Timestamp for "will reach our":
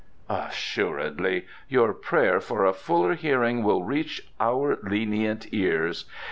3.61-4.79